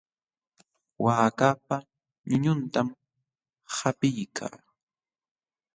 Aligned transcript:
Waakapa 1.03 1.75
ñuñuntam 2.29 2.87
qapiykaa. 3.73 4.55